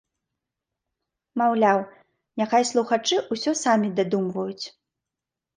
[1.41, 1.83] Маўляў,
[2.43, 4.65] няхай слухачы ўсё самі дадумваюць.